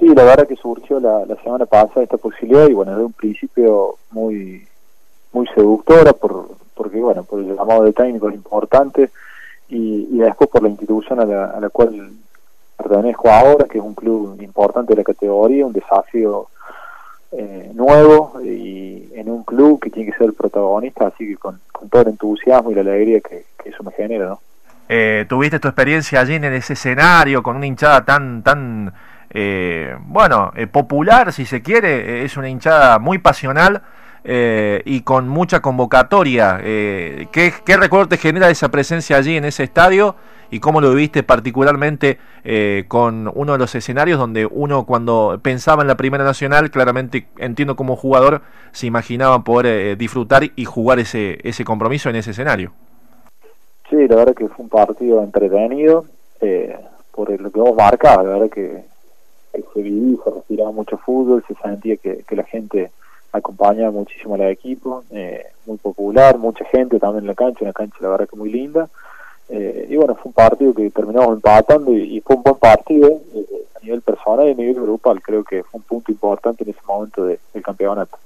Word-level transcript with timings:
Sí, 0.00 0.06
la 0.14 0.24
verdad 0.24 0.48
que 0.48 0.56
surgió 0.56 0.98
la, 0.98 1.26
la 1.26 1.36
semana 1.42 1.66
pasada 1.66 2.02
esta 2.02 2.16
posibilidad 2.16 2.66
y 2.66 2.72
bueno, 2.72 2.96
de 2.96 3.04
un 3.04 3.12
principio 3.12 3.96
muy 4.10 4.66
muy 5.32 5.46
seductora 5.48 6.14
por 6.14 6.48
porque 6.74 6.98
bueno, 6.98 7.22
por 7.22 7.40
el 7.40 7.54
llamado 7.54 7.84
de 7.84 7.92
técnico 7.92 8.30
es 8.30 8.34
importante 8.34 9.10
y, 9.68 10.08
y 10.10 10.18
después 10.18 10.48
por 10.48 10.62
la 10.62 10.70
institución 10.70 11.20
a 11.20 11.26
la, 11.26 11.44
a 11.50 11.60
la 11.60 11.68
cual 11.68 12.12
pertenezco 12.78 13.28
ahora, 13.28 13.66
que 13.66 13.76
es 13.76 13.84
un 13.84 13.94
club 13.94 14.40
importante 14.40 14.94
de 14.94 15.02
la 15.02 15.04
categoría, 15.04 15.66
un 15.66 15.74
desafío 15.74 16.48
eh, 17.32 17.70
nuevo 17.74 18.40
y 18.42 19.06
en 19.14 19.28
un 19.28 19.44
club 19.44 19.80
que 19.80 19.90
tiene 19.90 20.10
que 20.10 20.16
ser 20.16 20.28
el 20.28 20.32
protagonista, 20.32 21.08
así 21.08 21.28
que 21.28 21.36
con, 21.36 21.60
con 21.70 21.90
todo 21.90 22.00
el 22.02 22.08
entusiasmo 22.08 22.70
y 22.70 22.74
la 22.74 22.80
alegría 22.80 23.20
que, 23.20 23.44
que 23.62 23.68
eso 23.68 23.84
me 23.84 23.92
genera, 23.92 24.26
¿no? 24.26 24.40
Eh, 24.88 25.26
tuviste 25.28 25.60
tu 25.60 25.68
experiencia 25.68 26.20
allí 26.20 26.34
en 26.36 26.44
ese 26.44 26.72
escenario 26.72 27.42
con 27.42 27.56
una 27.56 27.66
hinchada 27.66 28.04
tan 28.04 28.42
tan 28.42 28.92
eh, 29.30 29.96
bueno 30.00 30.52
eh, 30.56 30.66
popular 30.66 31.32
si 31.32 31.46
se 31.46 31.62
quiere 31.62 32.24
es 32.24 32.36
una 32.36 32.48
hinchada 32.48 32.98
muy 32.98 33.18
pasional 33.18 33.82
eh, 34.22 34.82
y 34.84 35.00
con 35.00 35.28
mucha 35.28 35.60
convocatoria 35.60 36.60
eh, 36.62 37.28
¿qué, 37.32 37.52
¿qué 37.64 37.76
recuerdo 37.76 38.08
te 38.08 38.16
genera 38.18 38.50
esa 38.50 38.68
presencia 38.68 39.16
allí 39.16 39.36
en 39.36 39.44
ese 39.44 39.62
estadio 39.62 40.16
y 40.50 40.60
cómo 40.60 40.80
lo 40.80 40.90
viviste 40.90 41.22
particularmente 41.22 42.18
eh, 42.44 42.84
con 42.88 43.30
uno 43.34 43.52
de 43.52 43.58
los 43.58 43.74
escenarios 43.74 44.18
donde 44.18 44.46
uno 44.46 44.84
cuando 44.84 45.38
pensaba 45.42 45.82
en 45.82 45.88
la 45.88 45.96
Primera 45.96 46.24
Nacional, 46.24 46.70
claramente 46.70 47.26
entiendo 47.38 47.76
como 47.76 47.96
jugador, 47.96 48.42
se 48.72 48.86
imaginaba 48.86 49.44
poder 49.44 49.66
eh, 49.66 49.96
disfrutar 49.96 50.42
y 50.56 50.64
jugar 50.64 50.98
ese, 50.98 51.38
ese 51.42 51.64
compromiso 51.64 52.10
en 52.10 52.16
ese 52.16 52.32
escenario. 52.32 52.72
Sí, 53.88 53.96
la 54.08 54.16
verdad 54.16 54.34
que 54.34 54.48
fue 54.48 54.64
un 54.64 54.68
partido 54.68 55.22
entretenido, 55.22 56.04
eh, 56.40 56.76
por 57.12 57.30
lo 57.30 57.50
que 57.50 57.60
vos 57.60 57.76
marcabas, 57.76 58.24
la 58.24 58.32
verdad 58.32 58.50
que, 58.50 58.84
se 59.52 59.82
vivía, 59.82 60.18
se 60.24 60.30
respiraba 60.30 60.70
mucho 60.72 60.98
fútbol, 60.98 61.44
se 61.46 61.54
sentía 61.54 61.96
que, 61.96 62.24
que 62.26 62.36
la 62.36 62.44
gente 62.44 62.90
acompañaba 63.32 63.90
muchísimo 63.90 64.34
al 64.34 64.42
equipo, 64.42 65.04
eh, 65.10 65.44
muy 65.66 65.76
popular, 65.78 66.38
mucha 66.38 66.64
gente 66.66 66.98
también 66.98 67.24
en 67.24 67.28
la 67.28 67.34
cancha, 67.34 67.64
una 67.64 67.72
cancha 67.72 67.96
la 68.00 68.08
verdad 68.08 68.28
que 68.28 68.36
muy 68.36 68.50
linda, 68.50 68.88
eh, 69.48 69.86
y 69.88 69.96
bueno, 69.96 70.14
fue 70.14 70.30
un 70.30 70.32
partido 70.32 70.74
que 70.74 70.90
terminamos 70.90 71.34
empatando 71.34 71.92
y, 71.92 72.16
y 72.16 72.20
fue 72.20 72.36
un 72.36 72.42
buen 72.42 72.56
partido 72.56 73.08
eh, 73.34 73.46
a 73.76 73.84
nivel 73.84 74.00
personal 74.02 74.48
y 74.48 74.52
a 74.52 74.54
nivel 74.54 74.82
grupal, 74.82 75.22
creo 75.22 75.44
que 75.44 75.62
fue 75.62 75.78
un 75.78 75.84
punto 75.84 76.10
importante 76.10 76.64
en 76.64 76.70
ese 76.70 76.80
momento 76.86 77.24
de, 77.24 77.38
del 77.52 77.62
campeonato 77.62 78.18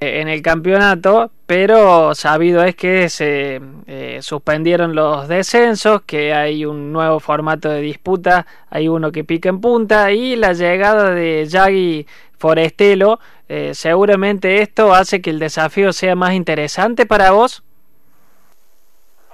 en 0.00 0.28
el 0.28 0.42
campeonato, 0.42 1.30
pero 1.46 2.14
sabido 2.14 2.62
es 2.64 2.76
que 2.76 3.08
se 3.08 3.60
eh, 3.86 4.18
suspendieron 4.20 4.94
los 4.94 5.28
descensos, 5.28 6.02
que 6.02 6.34
hay 6.34 6.64
un 6.64 6.92
nuevo 6.92 7.20
formato 7.20 7.70
de 7.70 7.80
disputa, 7.80 8.46
hay 8.68 8.88
uno 8.88 9.12
que 9.12 9.24
pica 9.24 9.48
en 9.48 9.60
punta 9.60 10.12
y 10.12 10.36
la 10.36 10.52
llegada 10.52 11.10
de 11.12 11.46
Yagi 11.46 12.06
Forestelo, 12.38 13.18
eh, 13.48 13.72
seguramente 13.74 14.60
esto 14.60 14.92
hace 14.92 15.22
que 15.22 15.30
el 15.30 15.38
desafío 15.38 15.92
sea 15.92 16.14
más 16.14 16.34
interesante 16.34 17.06
para 17.06 17.30
vos. 17.30 17.62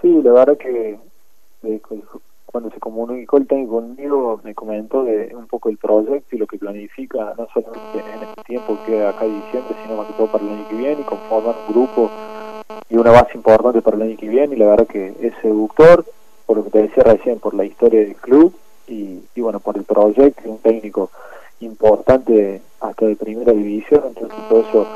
Sí, 0.01 0.21
la 0.23 0.33
verdad 0.33 0.59
que 0.59 0.99
eh, 1.65 1.81
cuando 2.53 2.71
se 2.71 2.79
comunicó 2.79 3.39
el 3.39 3.47
técnico 3.47 3.81
conmigo 3.81 4.41
me 4.45 4.55
comentó 4.55 5.05
de 5.05 5.35
un 5.35 5.47
poco 5.47 5.71
el 5.71 5.79
proyecto 5.79 6.37
y 6.37 6.39
lo 6.39 6.47
que 6.47 6.59
planifica 6.59 7.35
no 7.39 7.49
solamente 7.55 7.99
en 8.15 8.23
este 8.29 8.43
tiempo 8.45 8.79
que 8.85 9.07
acá 9.07 9.25
diciembre 9.25 9.75
sino 9.83 9.97
más 9.97 10.07
que 10.07 10.13
todo 10.13 10.27
para 10.27 10.45
el 10.45 10.51
año 10.51 10.69
que 10.69 10.77
viene 10.77 11.01
y 11.01 11.05
conformar 11.05 11.55
un 11.67 11.73
grupo 11.73 12.11
base 13.13 13.37
importante 13.37 13.83
para 13.83 13.97
el 13.97 14.03
año 14.03 14.17
que 14.17 14.29
viene 14.29 14.55
y 14.55 14.59
la 14.59 14.67
verdad 14.67 14.87
que 14.87 15.15
es 15.21 15.33
seductor 15.43 16.05
por 16.47 16.57
lo 16.57 16.65
que 16.65 16.71
te 16.71 16.83
decía 16.83 17.03
recién 17.05 17.39
por 17.39 17.55
la 17.55 17.65
historia 17.65 18.01
del 18.01 18.17
club 18.17 18.55
y, 18.87 19.21
y 19.35 19.41
bueno 19.41 19.61
por 19.61 19.77
el 19.77 19.85
proyecto 19.85 20.43
un 20.51 20.59
técnico 20.59 21.11
importante 21.61 22.61
hasta 22.81 23.07
de 23.07 23.17
primera 23.17 23.53
división 23.53 24.03
entonces 24.07 24.39
todo 24.49 24.61
eso 24.61 24.87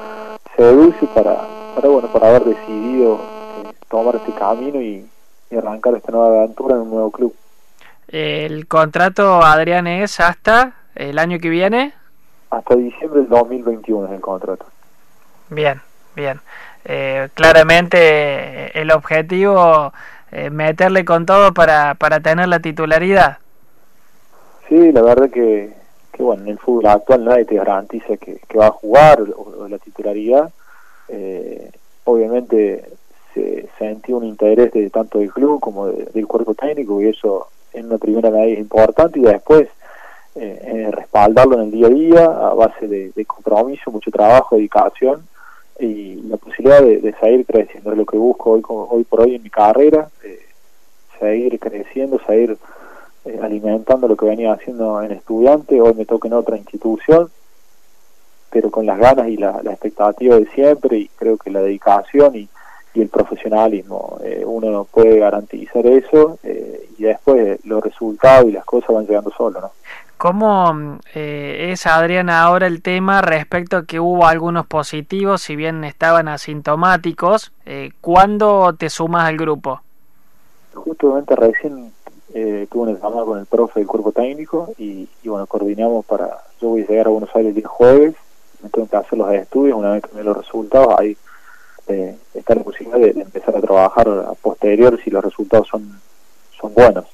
seduce 0.56 1.06
para, 1.14 1.46
para 1.74 1.88
bueno 1.88 2.08
para 2.12 2.28
haber 2.28 2.44
decidido 2.44 3.14
eh, 3.16 3.72
tomar 3.88 4.16
este 4.16 4.32
camino 4.32 4.80
y, 4.80 5.06
y 5.50 5.56
arrancar 5.56 5.94
esta 5.94 6.12
nueva 6.12 6.42
aventura 6.42 6.74
en 6.74 6.82
un 6.82 6.90
nuevo 6.90 7.10
club 7.10 7.34
el 8.08 8.68
contrato, 8.68 9.42
Adrián, 9.42 9.86
es 9.86 10.20
hasta 10.20 10.74
el 10.94 11.18
año 11.18 11.38
que 11.40 11.48
viene. 11.48 11.92
Hasta 12.50 12.76
diciembre 12.76 13.20
del 13.20 13.28
2021 13.28 14.06
es 14.06 14.12
el 14.12 14.20
contrato. 14.20 14.66
Bien, 15.50 15.80
bien. 16.14 16.40
Eh, 16.88 17.28
claramente 17.34 18.80
el 18.80 18.92
objetivo 18.92 19.92
eh, 20.30 20.50
meterle 20.50 21.04
con 21.04 21.26
todo 21.26 21.52
para, 21.52 21.94
para 21.94 22.20
tener 22.20 22.46
la 22.48 22.60
titularidad. 22.60 23.38
Sí, 24.68 24.92
la 24.92 25.02
verdad 25.02 25.30
que, 25.30 25.72
que 26.12 26.22
bueno, 26.22 26.42
en 26.42 26.48
el 26.48 26.58
fútbol 26.58 26.86
actual 26.86 27.24
nadie 27.24 27.44
te 27.44 27.56
garantiza 27.56 28.16
que, 28.16 28.38
que 28.48 28.58
va 28.58 28.68
a 28.68 28.72
jugar 28.72 29.20
o, 29.20 29.66
la 29.68 29.78
titularidad. 29.78 30.50
Eh, 31.08 31.70
obviamente 32.04 32.84
se 33.34 33.68
sentió 33.78 34.16
un 34.16 34.24
interés 34.24 34.72
de 34.72 34.88
tanto 34.90 35.18
del 35.18 35.32
club 35.32 35.60
como 35.60 35.88
de, 35.88 36.06
del 36.06 36.26
cuerpo 36.26 36.54
técnico 36.54 37.00
y 37.02 37.08
eso 37.08 37.48
en 37.72 37.86
una 37.86 37.98
primera 37.98 38.30
medida 38.30 38.58
importante 38.58 39.18
y 39.18 39.22
después 39.22 39.68
eh, 40.34 40.60
eh, 40.64 40.90
respaldarlo 40.92 41.56
en 41.56 41.62
el 41.62 41.70
día 41.70 41.86
a 41.86 41.90
día 41.90 42.24
a 42.24 42.54
base 42.54 42.86
de, 42.86 43.24
compromiso, 43.24 43.90
mucho 43.90 44.10
trabajo, 44.10 44.56
dedicación 44.56 45.26
y 45.78 46.16
la 46.22 46.36
posibilidad 46.36 46.82
de, 46.82 46.98
de 46.98 47.12
seguir 47.14 47.46
creciendo. 47.46 47.92
Es 47.92 47.98
lo 47.98 48.06
que 48.06 48.16
busco 48.16 48.52
hoy, 48.52 48.62
hoy 48.66 49.04
por 49.04 49.20
hoy 49.20 49.34
en 49.36 49.42
mi 49.42 49.50
carrera, 49.50 50.08
eh, 50.24 50.40
seguir 51.18 51.58
creciendo, 51.58 52.20
seguir 52.26 52.56
eh, 53.24 53.38
alimentando 53.42 54.08
lo 54.08 54.16
que 54.16 54.26
venía 54.26 54.52
haciendo 54.52 55.02
en 55.02 55.12
estudiante. 55.12 55.80
Hoy 55.80 55.94
me 55.94 56.06
toca 56.06 56.28
en 56.28 56.34
otra 56.34 56.56
institución, 56.56 57.30
pero 58.50 58.70
con 58.70 58.86
las 58.86 58.98
ganas 58.98 59.28
y 59.28 59.36
la, 59.36 59.60
la 59.62 59.72
expectativa 59.72 60.36
de 60.36 60.46
siempre 60.46 60.98
y 60.98 61.08
creo 61.08 61.36
que 61.36 61.50
la 61.50 61.62
dedicación 61.62 62.36
y 62.36 62.48
y 62.96 63.02
el 63.02 63.08
profesionalismo. 63.08 64.18
Eh, 64.24 64.42
uno 64.44 64.86
puede 64.90 65.18
garantizar 65.18 65.86
eso 65.86 66.38
eh, 66.42 66.88
y 66.98 67.04
después 67.04 67.60
los 67.64 67.84
resultados 67.84 68.48
y 68.48 68.52
las 68.52 68.64
cosas 68.64 68.94
van 68.94 69.06
llegando 69.06 69.30
solo, 69.36 69.60
¿no? 69.60 69.70
¿Cómo 70.18 70.98
eh, 71.14 71.68
es, 71.72 71.86
Adriana, 71.86 72.42
ahora 72.42 72.66
el 72.66 72.80
tema 72.80 73.20
respecto 73.20 73.76
a 73.76 73.84
que 73.84 74.00
hubo 74.00 74.26
algunos 74.26 74.66
positivos, 74.66 75.42
si 75.42 75.56
bien 75.56 75.84
estaban 75.84 76.26
asintomáticos? 76.28 77.52
Eh, 77.66 77.90
¿Cuándo 78.00 78.74
te 78.78 78.88
sumas 78.88 79.28
al 79.28 79.36
grupo? 79.36 79.82
Justamente 80.72 81.36
recién 81.36 81.92
eh, 82.32 82.66
tuve 82.70 82.90
una 82.90 82.98
llamada 82.98 83.26
con 83.26 83.38
el 83.38 83.46
profe 83.46 83.80
del 83.80 83.86
cuerpo 83.86 84.12
técnico 84.12 84.72
y, 84.78 85.06
bueno, 85.24 85.46
coordinamos 85.46 86.06
para... 86.06 86.38
Yo 86.62 86.70
voy 86.70 86.82
a 86.82 86.86
llegar 86.86 87.08
a 87.08 87.10
Buenos 87.10 87.36
Aires 87.36 87.54
el 87.54 87.66
jueves, 87.66 88.14
me 88.62 88.70
tengo 88.70 88.88
que 88.88 88.96
hacer 88.96 89.18
los 89.18 89.30
estudios, 89.32 89.76
una 89.76 89.92
vez 89.92 90.02
que 90.02 90.16
me 90.16 90.22
los 90.22 90.36
resultados, 90.36 90.94
ahí 90.98 91.14
eh, 91.88 92.16
está 92.32 92.54
la 92.54 92.62
posibilidad 92.62 92.98
de, 92.98 93.12
de, 93.12 93.20
empezar 93.20 93.54
a 93.54 93.60
trabajar 93.60 94.08
a 94.08 94.32
posterior 94.32 94.98
si 95.04 95.10
los 95.10 95.22
resultados 95.22 95.68
son, 95.68 96.00
son 96.58 96.72
buenos. 96.72 97.04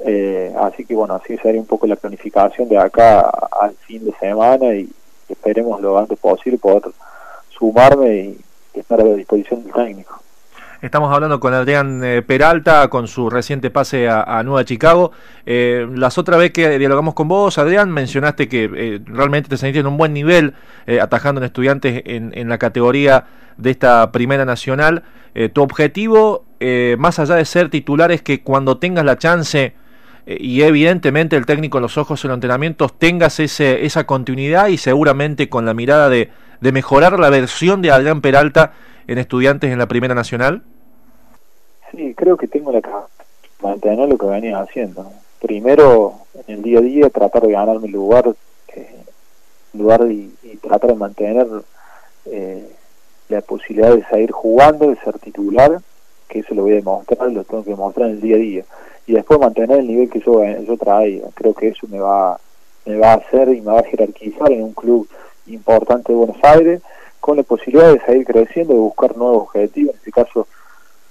Eh, 0.00 0.54
así 0.60 0.84
que 0.84 0.94
bueno, 0.94 1.14
así 1.14 1.36
sería 1.38 1.60
un 1.60 1.66
poco 1.66 1.86
la 1.86 1.96
planificación 1.96 2.68
de 2.68 2.78
acá 2.78 3.20
al 3.60 3.74
fin 3.74 4.04
de 4.04 4.12
semana 4.12 4.74
y 4.74 4.88
esperemos 5.28 5.80
lo 5.80 5.98
antes 5.98 6.18
posible 6.18 6.58
poder 6.58 6.82
sumarme 7.50 8.16
y, 8.16 8.40
estar 8.74 9.00
a 9.00 9.04
la 9.04 9.14
disposición 9.14 9.64
del 9.64 9.72
técnico. 9.72 10.20
Estamos 10.80 11.12
hablando 11.12 11.40
con 11.40 11.52
Adrián 11.52 12.04
eh, 12.04 12.22
Peralta, 12.22 12.86
con 12.86 13.08
su 13.08 13.28
reciente 13.28 13.68
pase 13.68 14.08
a, 14.08 14.40
Nueva 14.44 14.64
Chicago. 14.64 15.10
Eh, 15.44 15.84
las 15.92 16.18
otras 16.18 16.38
vez 16.38 16.52
que 16.52 16.78
dialogamos 16.78 17.14
con 17.14 17.26
vos, 17.26 17.58
Adrián, 17.58 17.90
mencionaste 17.90 18.48
que 18.48 18.70
eh, 18.72 19.00
realmente 19.04 19.48
te 19.48 19.56
sentiste 19.56 19.80
en 19.80 19.88
un 19.88 19.96
buen 19.96 20.12
nivel, 20.12 20.54
eh, 20.86 21.00
atajando 21.00 21.40
en 21.40 21.46
estudiantes 21.46 22.02
en, 22.06 22.30
en, 22.32 22.48
la 22.48 22.58
categoría 22.58 23.24
de 23.56 23.72
esta 23.72 24.12
Primera 24.12 24.44
Nacional. 24.44 25.02
Tu 25.52 25.62
objetivo, 25.62 26.44
más 26.96 27.20
allá 27.20 27.36
de 27.36 27.44
ser 27.44 27.68
titular, 27.68 28.10
es 28.10 28.22
que 28.22 28.42
cuando 28.42 28.78
tengas 28.78 29.04
la 29.04 29.18
chance 29.18 29.74
y 30.38 30.62
evidentemente 30.62 31.36
el 31.36 31.46
técnico 31.46 31.80
los 31.80 31.96
ojos 31.96 32.24
en 32.24 32.28
los 32.28 32.36
entrenamientos 32.36 32.98
tengas 32.98 33.40
ese, 33.40 33.86
esa 33.86 34.04
continuidad 34.04 34.68
y 34.68 34.76
seguramente 34.76 35.48
con 35.48 35.64
la 35.64 35.74
mirada 35.74 36.08
de, 36.08 36.30
de 36.60 36.72
mejorar 36.72 37.18
la 37.18 37.30
versión 37.30 37.82
de 37.82 37.90
Adrián 37.90 38.20
Peralta 38.20 38.72
en 39.06 39.18
estudiantes 39.18 39.72
en 39.72 39.78
la 39.78 39.88
Primera 39.88 40.14
Nacional? 40.14 40.62
Sí, 41.90 42.14
creo 42.14 42.36
que 42.36 42.46
tengo 42.46 42.70
la 42.72 42.82
mantener 43.62 44.08
lo 44.08 44.18
que 44.18 44.26
venía 44.26 44.60
haciendo. 44.60 45.10
Primero, 45.40 46.14
en 46.46 46.56
el 46.56 46.62
día 46.62 46.78
a 46.78 46.82
día, 46.82 47.10
tratar 47.10 47.42
de 47.42 47.52
ganarme 47.52 47.86
el 47.86 47.92
lugar, 47.92 48.34
eh, 48.74 49.04
lugar 49.72 50.02
y, 50.10 50.32
y, 50.42 50.56
tratar 50.56 50.90
de 50.90 50.96
mantener 50.96 51.46
eh, 52.26 52.68
la 53.28 53.40
posibilidad 53.40 53.94
de 53.94 54.04
seguir 54.04 54.32
jugando, 54.32 54.90
de 54.90 54.96
ser 54.96 55.18
titular, 55.18 55.80
que 56.28 56.40
eso 56.40 56.54
lo 56.54 56.62
voy 56.62 56.72
a 56.72 56.76
demostrar, 56.76 57.30
lo 57.32 57.44
tengo 57.44 57.64
que 57.64 57.70
demostrar 57.70 58.10
en 58.10 58.16
el 58.16 58.20
día 58.20 58.36
a 58.36 58.38
día. 58.38 58.64
Y 59.08 59.14
después 59.14 59.40
mantener 59.40 59.80
el 59.80 59.88
nivel 59.88 60.10
que 60.10 60.20
yo, 60.20 60.44
yo 60.44 60.76
traía. 60.76 61.22
Creo 61.34 61.54
que 61.54 61.68
eso 61.68 61.86
me 61.88 61.98
va, 61.98 62.38
me 62.84 62.98
va 62.98 63.12
a 63.12 63.16
hacer 63.16 63.48
y 63.48 63.62
me 63.62 63.72
va 63.72 63.80
a 63.80 63.84
jerarquizar 63.84 64.52
en 64.52 64.64
un 64.64 64.74
club 64.74 65.08
importante 65.46 66.12
de 66.12 66.18
Buenos 66.18 66.36
Aires 66.42 66.82
con 67.18 67.38
la 67.38 67.42
posibilidad 67.42 67.90
de 67.90 68.00
seguir 68.00 68.26
creciendo, 68.26 68.74
de 68.74 68.80
buscar 68.80 69.16
nuevos 69.16 69.44
objetivos, 69.44 69.94
en 69.94 69.98
este 69.98 70.12
caso 70.12 70.46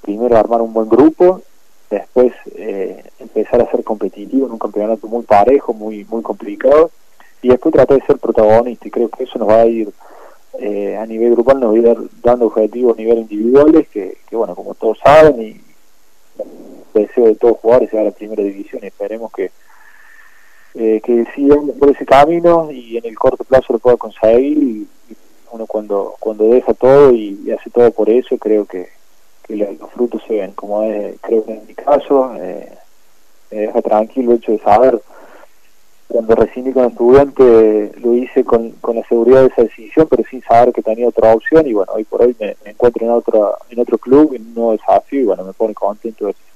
primero 0.03 0.37
armar 0.37 0.61
un 0.61 0.73
buen 0.73 0.87
grupo, 0.87 1.41
después 1.89 2.33
eh, 2.55 3.03
empezar 3.19 3.61
a 3.61 3.71
ser 3.71 3.83
competitivo 3.83 4.45
en 4.45 4.53
un 4.53 4.59
campeonato 4.59 5.07
muy 5.07 5.23
parejo, 5.23 5.73
muy 5.73 6.05
muy 6.05 6.21
complicado, 6.21 6.91
y 7.41 7.49
después 7.49 7.73
tratar 7.73 7.99
de 7.99 8.05
ser 8.05 8.19
protagonista 8.19 8.87
y 8.87 8.91
creo 8.91 9.09
que 9.09 9.23
eso 9.23 9.39
nos 9.39 9.49
va 9.49 9.61
a 9.61 9.65
ir 9.65 9.91
eh, 10.59 10.95
a 10.97 11.05
nivel 11.07 11.31
grupal 11.31 11.59
nos 11.59 11.71
va 11.71 11.75
a 11.75 11.79
ir 11.79 12.09
dando 12.23 12.45
objetivos 12.45 12.95
a 12.95 13.01
nivel 13.01 13.19
individuales 13.19 13.87
que, 13.89 14.17
que 14.29 14.35
bueno 14.35 14.55
como 14.55 14.75
todos 14.75 14.99
saben 14.99 15.41
y 15.41 15.66
deseo 16.99 17.25
de 17.25 17.35
todos 17.35 17.57
jugadores 17.57 17.89
sea 17.89 18.03
la 18.03 18.11
primera 18.11 18.43
división. 18.43 18.83
Esperemos 18.83 19.31
que 19.31 19.51
eh, 20.79 21.01
que 21.03 21.25
por 21.79 21.89
ese 21.89 22.05
camino 22.05 22.69
y 22.71 22.97
en 22.97 23.05
el 23.07 23.17
corto 23.17 23.43
plazo 23.43 23.73
lo 23.73 23.79
pueda 23.79 23.97
conseguir. 23.97 24.57
Y, 24.57 24.87
uno 25.49 25.65
cuando 25.65 26.15
cuando 26.19 26.43
deja 26.49 26.73
todo 26.73 27.13
y, 27.13 27.51
hace 27.51 27.69
todo 27.69 27.89
por 27.91 28.09
eso 28.09 28.37
creo 28.37 28.65
que, 28.65 28.89
que 29.43 29.55
los 29.55 29.89
frutos 29.91 30.21
se 30.27 30.35
ven 30.35 30.51
como 30.51 30.83
es, 30.83 31.15
creo 31.21 31.43
que 31.45 31.53
en 31.53 31.65
mi 31.65 31.73
caso 31.73 32.35
eh, 32.35 32.69
me 33.49 33.57
deja 33.59 33.81
tranquilo 33.81 34.31
el 34.31 34.37
hecho 34.37 34.51
de 34.51 34.59
saber. 34.59 35.01
Cuando 36.09 36.35
rescindí 36.35 36.73
con 36.73 36.85
estudiante 36.85 37.91
lo 37.97 38.13
hice 38.13 38.43
con, 38.43 38.71
con 38.73 38.97
la 38.97 39.03
seguridad 39.07 39.41
de 39.41 39.47
esa 39.47 39.63
decisión 39.63 40.07
pero 40.09 40.23
sin 40.29 40.41
saber 40.43 40.73
que 40.73 40.83
tenía 40.83 41.07
otra 41.07 41.33
opción. 41.33 41.65
Y 41.65 41.73
bueno 41.73 41.93
hoy 41.93 42.03
por 42.03 42.21
hoy 42.21 42.35
me, 42.39 42.55
encuentro 42.65 43.05
en 43.05 43.11
otra 43.11 43.39
en 43.69 43.79
otro 43.79 43.97
club 43.97 44.33
en 44.35 44.47
un 44.47 44.53
nuevo 44.53 44.71
desafío 44.73 45.21
y 45.21 45.25
bueno 45.25 45.43
me 45.43 45.53
pone 45.53 45.73
contento 45.73 46.25
de 46.25 46.31
eso 46.31 46.46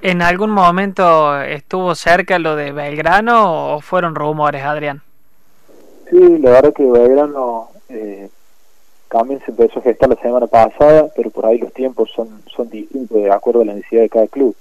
¿En 0.00 0.20
algún 0.20 0.50
momento 0.50 1.40
estuvo 1.42 1.94
cerca 1.94 2.38
lo 2.38 2.54
de 2.54 2.72
Belgrano 2.72 3.74
o 3.74 3.80
fueron 3.80 4.14
rumores, 4.14 4.62
Adrián? 4.62 5.02
Sí, 6.10 6.38
la 6.38 6.50
verdad 6.50 6.74
que 6.74 6.84
Belgrano 6.84 7.70
eh, 7.88 8.28
también 9.08 9.40
se 9.40 9.52
empezó 9.52 9.78
a 9.78 9.82
gestar 9.82 10.10
la 10.10 10.16
semana 10.16 10.46
pasada, 10.46 11.08
pero 11.16 11.30
por 11.30 11.46
ahí 11.46 11.58
los 11.58 11.72
tiempos 11.72 12.10
son, 12.14 12.42
son 12.54 12.68
distintos 12.68 13.16
de 13.16 13.30
acuerdo 13.30 13.62
a 13.62 13.64
la 13.64 13.74
necesidad 13.74 14.02
de 14.02 14.08
cada 14.10 14.26
club. 14.26 14.54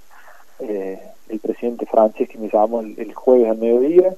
Eh, 0.59 0.99
el 1.27 1.39
presidente 1.39 1.85
Franceschi 1.85 2.37
me 2.37 2.49
llamó 2.49 2.79
el, 2.79 3.13
jueves 3.13 3.49
al 3.49 3.57
mediodía 3.57 4.15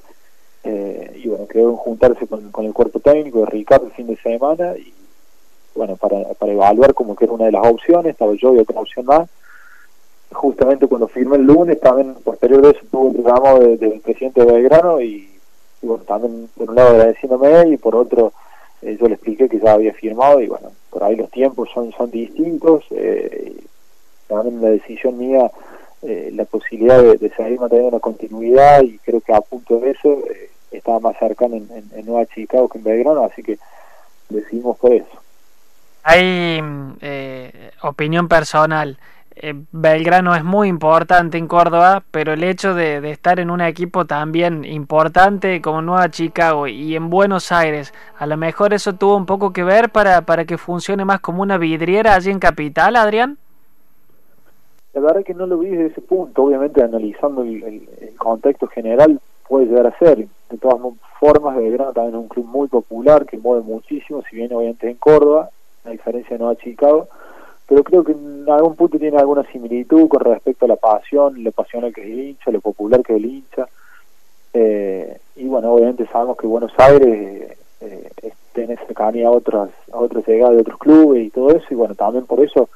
eh, 0.64 1.20
y 1.24 1.28
bueno, 1.28 1.48
quedó 1.48 1.72
en 1.72 1.78
juntarse 1.78 2.28
con, 2.28 2.52
con, 2.52 2.66
el 2.66 2.74
cuerpo 2.74 3.00
técnico 3.00 3.40
de 3.40 3.48
Ricardo 3.48 3.88
el 3.88 3.94
fin 3.94 4.08
de 4.08 4.18
semana 4.18 4.76
y 4.78 4.94
bueno, 5.74 5.96
para, 5.96 6.34
para 6.34 6.52
evaluar 6.52 6.94
como 6.94 7.16
que 7.16 7.26
era 7.26 7.34
una 7.34 7.46
de 7.46 7.52
las 7.54 7.66
opciones, 7.66 8.12
estaba 8.12 8.34
yo 8.36 8.54
y 8.54 8.60
otra 8.60 8.80
opción 8.80 9.06
más 9.06 9.28
justamente 10.38 10.88
cuando 10.88 11.08
firmé 11.08 11.38
el 11.38 11.44
lunes, 11.44 11.80
también 11.80 12.14
posterior 12.24 12.62
de 12.62 12.70
eso 12.72 12.80
tuvo 12.92 13.08
un 13.08 13.14
programa 13.14 13.54
del 13.60 14.00
presidente 14.02 14.46
de 14.46 14.52
Belgrano 14.54 15.02
y, 15.02 15.28
bueno, 15.82 16.04
también 16.04 16.50
por 16.56 16.70
un 16.70 16.76
lado 16.76 16.90
agradeciéndome 16.90 17.70
y 17.70 17.78
por 17.78 17.96
otro 17.96 18.34
eh, 18.82 18.98
yo 19.00 19.08
le 19.08 19.16
expliqué 19.16 19.50
que 19.50 19.60
ya 19.60 19.74
había 19.74 19.94
firmado 19.94 20.40
y 20.40 20.48
bueno, 20.48 20.72
por 20.92 21.04
ahí 21.04 21.16
los 21.16 21.32
tiempos 21.32 21.70
son, 21.74 21.92
son 21.92 22.12
distintos, 22.12 22.86
eh, 22.92 23.56
también 24.28 24.62
la 24.62 24.70
decisión 24.70 25.18
mía, 25.18 25.50
eh, 26.04 26.30
la 26.34 26.46
posibilidad 26.46 27.02
de, 27.02 27.18
de 27.18 27.30
seguir 27.32 27.60
manteniendo 27.60 27.90
una 27.90 28.00
continuidad 28.00 28.84
y 28.84 29.00
creo 29.00 29.22
que 29.22 29.34
a 29.34 29.42
punto 29.42 29.80
de 29.80 29.92
eso 29.92 30.22
eh, 30.30 30.52
estaba 30.72 31.00
más 31.00 31.18
cercano 31.18 31.56
en, 31.56 31.68
en, 31.96 32.06
Nueva 32.06 32.28
Chicago 32.28 32.70
que 32.70 32.78
en 32.78 32.84
Belgrano, 32.84 33.24
así 33.24 33.42
que 33.42 33.58
decidimos 34.30 34.78
por 34.78 34.94
eso. 34.94 35.08
Hay 36.04 36.62
opinión 37.82 38.28
personal. 38.28 38.98
Eh, 39.40 39.54
Belgrano 39.72 40.36
es 40.36 40.44
muy 40.44 40.68
importante 40.68 41.38
en 41.38 41.48
Córdoba, 41.48 42.04
pero 42.10 42.34
el 42.34 42.44
hecho 42.44 42.74
de, 42.74 42.98
estar 43.12 43.40
en 43.40 43.52
un 43.52 43.62
equipo 43.62 44.06
también 44.06 44.66
importante 44.66 45.62
como 45.62 45.84
Nueva 45.84 46.10
Chicago 46.10 46.66
y 46.66 46.96
en 46.96 47.12
Buenos 47.12 47.52
Aires, 47.52 47.94
a 48.18 48.26
lo 48.26 48.36
mejor 48.36 48.74
eso 48.74 48.94
tuvo 48.94 49.16
un 49.16 49.28
poco 49.28 49.54
que 49.54 49.64
ver 49.64 49.92
para, 49.92 50.22
para 50.22 50.46
que 50.46 50.58
funcione 50.58 51.06
más 51.06 51.20
como 51.20 51.44
una 51.44 51.60
vidriera 51.60 52.16
allí 52.16 52.32
en 52.32 52.40
Capital, 52.40 52.96
Adrián. 52.96 53.38
La 54.94 55.02
verdad 55.02 55.24
que 55.24 55.36
no 55.36 55.46
lo 55.46 55.60
vi 55.60 55.70
desde 55.70 55.92
ese 55.92 56.02
punto, 56.02 56.44
obviamente 56.44 56.82
analizando 56.82 57.44
el, 57.44 57.88
contexto 58.18 58.66
general 58.68 59.20
puede 59.48 59.68
llegar 59.68 59.86
a 59.86 60.00
ser. 60.00 60.28
De 60.50 60.58
todas 60.58 60.82
formas, 61.20 61.56
Belgrano 61.56 61.94
también 61.94 62.16
es 62.16 62.22
un 62.22 62.28
club 62.28 62.46
muy 62.48 62.68
popular 62.68 63.28
que 63.28 63.38
mueve 63.38 63.64
muchísimo, 63.64 64.24
si 64.28 64.36
bien 64.36 64.52
obviamente 64.52 64.90
en 64.90 64.96
Córdoba, 64.96 65.52
a 65.86 65.92
diferencia 65.92 66.32
de 66.32 66.40
Nueva 66.40 66.56
Chicago 66.56 67.08
pero 67.68 67.84
creo 67.84 68.04
que 68.04 68.14
en 68.14 68.46
algún 68.50 68.76
punto 68.76 68.98
tiene 68.98 69.18
alguna 69.18 69.44
similitud 69.52 70.08
con 70.08 70.22
respecto 70.22 70.66
a 70.66 70.70
la 70.70 70.78
pasión, 70.78 71.44
lo 71.44 71.52
pasional 71.52 71.94
que 71.94 72.02
es 72.02 72.08
el 72.08 72.20
hincha, 72.20 72.52
lo 72.52 72.62
popular 72.62 73.04
que 73.04 73.14
es 73.14 73.18
el 73.18 73.26
hincha. 73.26 73.68
Eh, 74.54 75.20
y 75.36 75.46
bueno, 75.48 75.74
obviamente 75.74 76.08
sabemos 76.08 76.38
que 76.38 76.48
Buenos 76.48 76.72
Aires 76.78 77.58
eh, 77.82 78.10
tiene 78.54 78.78
cercanía 78.78 79.28
a 79.28 79.32
otras, 79.32 79.70
a 79.92 79.98
otras 79.98 80.26
llegadas 80.26 80.56
de 80.56 80.62
otros 80.62 80.80
clubes 80.80 81.26
y 81.26 81.30
todo 81.30 81.52
eso, 81.52 81.66
y 81.70 81.76
bueno, 81.76 81.94
también 81.94 82.26
por 82.26 82.40
eso 82.40 82.70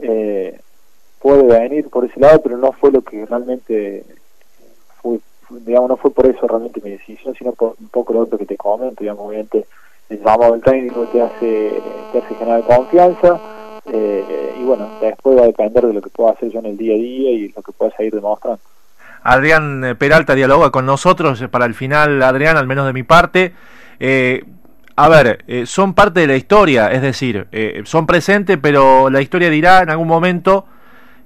eh, 0.00 0.58
puede 1.20 1.44
venir 1.44 1.88
por 1.88 2.04
ese 2.04 2.18
lado, 2.18 2.42
pero 2.42 2.58
no 2.58 2.72
fue 2.72 2.90
lo 2.90 3.02
que 3.02 3.24
realmente 3.24 4.04
fue, 5.00 5.20
digamos, 5.48 5.90
no 5.90 5.96
fue 5.96 6.10
por 6.10 6.26
eso 6.26 6.46
realmente 6.48 6.80
mi 6.82 6.90
decisión, 6.90 7.36
sino 7.36 7.52
por 7.52 7.76
un 7.80 7.88
poco 7.88 8.12
lo 8.12 8.20
otro 8.20 8.36
que 8.36 8.46
te 8.46 8.56
comento, 8.56 8.96
digamos, 9.00 9.28
obviamente 9.28 9.64
el 10.08 10.18
llamado 10.18 10.52
del 10.52 10.62
técnico 10.62 11.04
te 11.04 11.22
hace, 11.22 11.80
te 12.12 12.18
hace 12.18 12.34
generar 12.34 12.64
confianza 12.64 13.40
eh, 13.86 14.56
y 14.58 14.64
bueno, 14.64 14.88
después 15.00 15.36
va 15.36 15.42
a 15.42 15.46
depender 15.46 15.86
de 15.86 15.92
lo 15.92 16.00
que 16.00 16.10
pueda 16.10 16.32
hacer 16.32 16.50
yo 16.50 16.60
en 16.60 16.66
el 16.66 16.76
día 16.76 16.94
a 16.94 16.98
día 16.98 17.30
y 17.30 17.48
lo 17.48 17.62
que 17.62 17.72
pueda 17.72 17.94
seguir 17.96 18.14
demostrando. 18.14 18.60
Adrián 19.22 19.84
eh, 19.84 19.94
Peralta 19.94 20.34
dialoga 20.34 20.70
con 20.70 20.86
nosotros 20.86 21.40
eh, 21.40 21.48
para 21.48 21.66
el 21.66 21.74
final, 21.74 22.22
Adrián, 22.22 22.56
al 22.56 22.66
menos 22.66 22.86
de 22.86 22.92
mi 22.92 23.02
parte. 23.02 23.54
a 24.96 25.08
ver, 25.08 25.66
son 25.66 25.94
parte 25.94 26.20
de 26.20 26.26
la 26.26 26.36
historia, 26.36 26.92
es 26.92 27.02
decir, 27.02 27.48
son 27.84 28.06
presentes, 28.06 28.58
pero 28.60 29.10
la 29.10 29.20
historia 29.20 29.50
dirá 29.50 29.82
en 29.82 29.90
algún 29.90 30.08
momento 30.08 30.66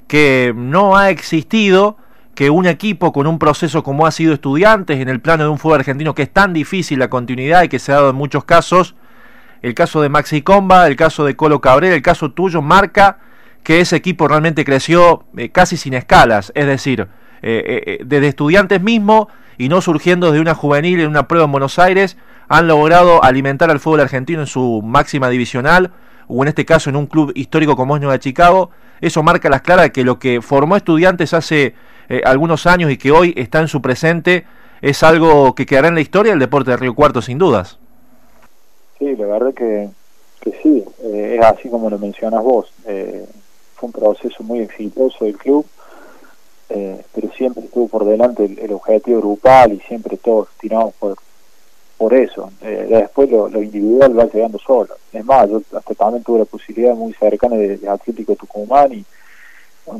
que 0.06 0.52
no 0.56 0.96
ha 0.96 1.10
existido 1.10 1.98
que 2.34 2.50
un 2.50 2.66
equipo 2.66 3.12
con 3.12 3.26
un 3.26 3.38
proceso 3.38 3.82
como 3.82 4.06
ha 4.06 4.12
sido 4.12 4.32
estudiantes 4.32 5.00
en 5.00 5.08
el 5.08 5.20
plano 5.20 5.42
de 5.42 5.50
un 5.50 5.58
fútbol 5.58 5.80
argentino 5.80 6.14
que 6.14 6.22
es 6.22 6.32
tan 6.32 6.52
difícil 6.52 7.00
la 7.00 7.10
continuidad 7.10 7.64
y 7.64 7.68
que 7.68 7.80
se 7.80 7.90
ha 7.92 7.96
dado 7.96 8.10
en 8.10 8.16
muchos 8.16 8.44
casos, 8.44 8.94
el 9.62 9.74
caso 9.74 10.00
de 10.00 10.08
Maxi 10.08 10.42
Comba, 10.42 10.86
el 10.86 10.96
caso 10.96 11.24
de 11.24 11.36
Colo 11.36 11.60
Cabrera, 11.60 11.94
el 11.94 12.02
caso 12.02 12.30
tuyo, 12.30 12.62
marca 12.62 13.18
que 13.62 13.80
ese 13.80 13.96
equipo 13.96 14.28
realmente 14.28 14.64
creció 14.64 15.24
eh, 15.36 15.50
casi 15.50 15.76
sin 15.76 15.94
escalas, 15.94 16.52
es 16.54 16.66
decir, 16.66 17.08
eh, 17.42 17.82
eh, 17.86 18.04
desde 18.04 18.28
estudiantes 18.28 18.80
mismos 18.80 19.26
y 19.58 19.68
no 19.68 19.80
surgiendo 19.80 20.32
de 20.32 20.40
una 20.40 20.54
juvenil 20.54 21.00
en 21.00 21.08
una 21.08 21.28
prueba 21.28 21.44
en 21.44 21.52
Buenos 21.52 21.78
Aires, 21.78 22.16
han 22.48 22.66
logrado 22.66 23.22
alimentar 23.22 23.70
al 23.70 23.80
fútbol 23.80 24.00
argentino 24.00 24.40
en 24.40 24.46
su 24.46 24.80
máxima 24.82 25.28
divisional, 25.28 25.92
o 26.28 26.42
en 26.42 26.48
este 26.48 26.64
caso 26.64 26.90
en 26.90 26.96
un 26.96 27.06
club 27.06 27.32
histórico 27.34 27.74
como 27.76 27.96
es 27.96 28.02
Nueva 28.02 28.18
Chicago. 28.18 28.70
Eso 29.00 29.22
marca 29.22 29.48
las 29.48 29.62
claras 29.62 29.90
que 29.90 30.04
lo 30.04 30.18
que 30.18 30.42
formó 30.42 30.76
estudiantes 30.76 31.32
hace 31.32 31.74
algunos 32.24 32.66
años 32.66 32.90
y 32.90 32.96
que 32.96 33.12
hoy 33.12 33.34
está 33.36 33.60
en 33.60 33.68
su 33.68 33.80
presente 33.80 34.44
es 34.82 35.02
algo 35.02 35.54
que 35.54 35.66
quedará 35.66 35.88
en 35.88 35.94
la 35.94 36.00
historia 36.00 36.32
del 36.32 36.38
deporte 36.38 36.70
de 36.70 36.76
Río 36.76 36.94
Cuarto, 36.94 37.22
sin 37.22 37.38
dudas. 37.38 37.78
Sí, 38.98 39.14
la 39.14 39.26
verdad 39.26 39.54
que, 39.54 39.88
que 40.40 40.52
sí, 40.60 40.84
eh, 41.02 41.36
es 41.38 41.44
así 41.44 41.68
como 41.68 41.88
lo 41.88 41.98
mencionas 41.98 42.42
vos. 42.42 42.72
Eh, 42.86 43.26
fue 43.76 43.86
un 43.86 43.92
proceso 43.92 44.42
muy 44.42 44.60
exitoso 44.60 45.24
del 45.24 45.38
club, 45.38 45.64
eh, 46.68 47.00
pero 47.14 47.30
siempre 47.32 47.64
estuvo 47.64 47.86
por 47.86 48.04
delante 48.04 48.44
el, 48.44 48.72
objetivo 48.72 49.20
grupal 49.20 49.72
y 49.72 49.80
siempre 49.80 50.16
todos 50.16 50.48
tiramos 50.60 50.94
por, 50.94 51.16
por 51.96 52.12
eso. 52.12 52.50
después 52.60 53.30
lo, 53.30 53.62
individual 53.62 54.18
va 54.18 54.24
llegando 54.24 54.58
solo. 54.58 54.96
Es 55.12 55.24
más, 55.24 55.48
yo 55.48 55.62
hasta 55.76 55.94
también 55.94 56.24
tuve 56.24 56.40
la 56.40 56.44
posibilidad 56.44 56.94
muy 56.94 57.12
cercana 57.12 57.56
de, 57.56 57.88
Atlético 57.88 58.34
Tucumán 58.34 58.92
y 58.92 59.04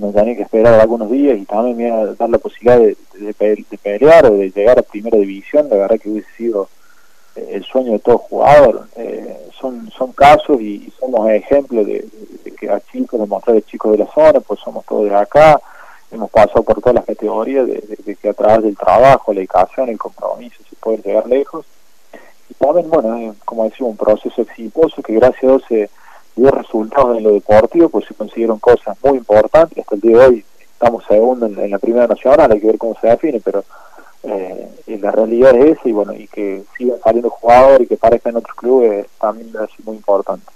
me 0.01 0.13
tenía 0.13 0.37
que 0.37 0.43
esperar 0.43 0.75
algunos 0.75 1.11
días 1.11 1.39
y 1.39 1.45
también 1.45 1.77
me 1.77 1.87
iba 1.87 2.01
a 2.01 2.15
dar 2.15 2.29
la 2.29 2.39
posibilidad 2.39 2.79
de, 2.79 2.97
de 3.15 3.79
pelear 3.79 4.27
o 4.27 4.37
de 4.37 4.51
llegar 4.51 4.79
a 4.79 4.83
primera 4.83 5.17
división, 5.17 5.69
la 5.71 5.77
verdad 5.77 6.01
que 6.01 6.11
hubiese 6.11 6.29
sido 6.37 6.69
el 7.51 7.65
sueño 7.65 7.93
de 7.93 7.99
todo 7.99 8.19
jugador. 8.19 8.89
Eh, 8.97 9.49
son, 9.61 9.91
son 9.91 10.13
casos 10.13 10.61
y, 10.61 10.93
somos 10.99 11.29
ejemplos 11.31 11.87
de, 11.87 12.07
que 12.59 12.71
a 12.71 12.81
chicos, 12.81 13.21
de 13.47 13.63
chicos 13.63 13.93
de 13.93 13.99
la 13.99 14.07
zona, 14.13 14.41
pues 14.41 14.61
somos 14.61 14.85
todos 14.85 15.09
de 15.09 15.15
acá, 15.15 15.61
hemos 16.11 16.31
pasado 16.31 16.63
por 16.63 16.81
todas 16.81 16.95
las 16.95 17.05
categorías, 17.05 17.67
de, 17.67 18.17
que 18.21 18.29
a 18.29 18.35
través 18.35 18.63
del 18.63 18.77
trabajo, 18.77 19.33
la 19.33 19.41
educación, 19.41 19.89
el 19.89 19.99
compromiso 19.99 20.57
se 20.69 20.77
puede 20.77 20.99
llegar 20.99 21.27
lejos. 21.27 21.67
Y 22.51 22.55
también, 22.55 22.89
bueno, 22.89 23.17
eh, 23.17 23.33
como 23.45 23.65
decimos, 23.65 23.91
un 23.93 23.97
proceso 23.97 24.43
exitoso 24.43 25.03
que 25.03 25.15
gracias 25.15 25.45
a 25.45 25.47
Dios 25.47 25.63
se 25.69 25.91
dio 26.37 26.51
resultados 26.51 27.17
en 27.17 27.25
lo 27.25 27.33
deportivo, 27.33 27.89
pues 27.89 28.07
se 28.07 28.15
consiguieron 28.15 28.59
cosas 28.59 28.97
muy 29.03 29.19
importantes. 29.19 29.79
Hasta 29.79 29.95
el 29.95 30.01
día 30.01 30.19
de 30.19 30.27
hoy 30.27 30.45
estamos 30.61 31.05
segundos 31.07 31.51
en, 31.51 31.59
en 31.59 31.71
la 31.71 31.79
primera 31.79 32.07
nacional, 32.07 32.53
hay 32.53 32.61
que 32.61 32.67
ver 32.67 32.79
cómo 32.79 32.97
se 33.01 33.09
define, 33.09 33.41
pero 33.41 33.65
eh, 34.25 34.69
y 34.87 34.99
la 34.99 35.11
realidad 35.11 35.55
es 35.57 35.79
esa 35.79 35.89
y 35.89 35.93
bueno 35.93 36.13
y 36.13 36.27
que 36.27 36.65
sigan 36.77 36.99
saliendo 37.01 37.31
jugadores 37.31 37.83
y 37.83 37.87
que 37.87 37.97
parezcan 37.97 38.33
en 38.33 38.39
otros 38.39 38.57
clubes 38.57 39.07
también 39.21 39.49
es 39.49 39.85
muy 39.85 39.97
importante 39.97 40.47